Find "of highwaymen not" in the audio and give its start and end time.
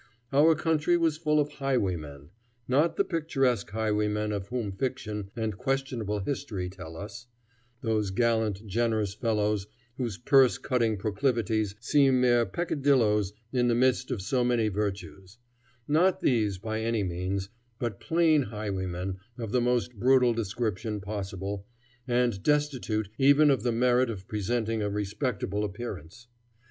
1.39-2.95